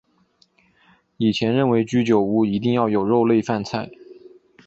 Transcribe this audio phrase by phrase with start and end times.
[1.17, 3.87] 以前认为居酒屋一定要有肉类饭菜。